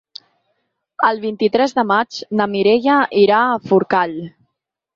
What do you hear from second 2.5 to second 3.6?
Mireia irà